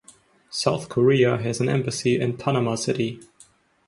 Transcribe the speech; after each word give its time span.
South 0.49 0.89
Korea 0.89 1.37
has 1.37 1.59
an 1.61 1.69
embassy 1.69 2.19
in 2.19 2.35
Panama 2.35 2.73
City. 2.73 3.19